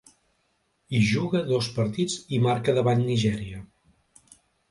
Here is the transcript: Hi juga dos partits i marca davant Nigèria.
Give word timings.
Hi 0.93 1.01
juga 1.09 1.41
dos 1.51 1.67
partits 1.75 2.17
i 2.37 2.41
marca 2.47 2.75
davant 2.79 3.05
Nigèria. 3.13 3.63